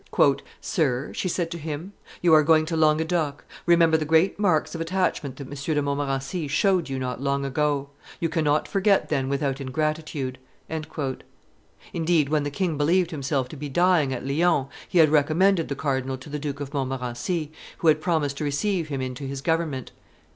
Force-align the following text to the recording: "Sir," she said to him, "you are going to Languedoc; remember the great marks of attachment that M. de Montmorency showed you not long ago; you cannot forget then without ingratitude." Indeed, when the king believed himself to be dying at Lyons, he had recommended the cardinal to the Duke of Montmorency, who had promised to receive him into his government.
"Sir," 0.61 1.13
she 1.13 1.27
said 1.29 1.51
to 1.51 1.59
him, 1.59 1.93
"you 2.23 2.33
are 2.33 2.41
going 2.41 2.65
to 2.65 2.75
Languedoc; 2.75 3.45
remember 3.67 3.97
the 3.97 4.03
great 4.03 4.39
marks 4.39 4.73
of 4.73 4.81
attachment 4.81 5.35
that 5.35 5.45
M. 5.45 5.53
de 5.75 5.79
Montmorency 5.79 6.47
showed 6.47 6.89
you 6.89 6.97
not 6.97 7.21
long 7.21 7.45
ago; 7.45 7.89
you 8.19 8.27
cannot 8.27 8.67
forget 8.67 9.09
then 9.09 9.29
without 9.29 9.61
ingratitude." 9.61 10.39
Indeed, 11.93 12.29
when 12.29 12.41
the 12.41 12.49
king 12.49 12.79
believed 12.79 13.11
himself 13.11 13.47
to 13.49 13.55
be 13.55 13.69
dying 13.69 14.11
at 14.11 14.25
Lyons, 14.25 14.69
he 14.89 14.97
had 14.97 15.09
recommended 15.09 15.67
the 15.67 15.75
cardinal 15.75 16.17
to 16.17 16.31
the 16.31 16.39
Duke 16.39 16.59
of 16.61 16.73
Montmorency, 16.73 17.51
who 17.77 17.87
had 17.87 18.01
promised 18.01 18.37
to 18.37 18.43
receive 18.43 18.87
him 18.87 19.01
into 19.01 19.25
his 19.25 19.41
government. 19.41 19.91